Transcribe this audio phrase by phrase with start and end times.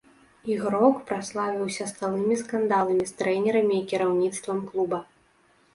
[0.53, 4.99] Ігрок праславіўся сталымі скандаламі з трэнерамі і кіраўніцтвам клуба.